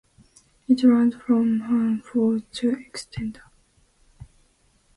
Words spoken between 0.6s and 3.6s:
It runs from Hampton Falls to Exeter.